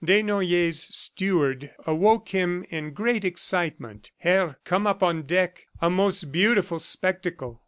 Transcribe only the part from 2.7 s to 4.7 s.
in great excitement. "Herr,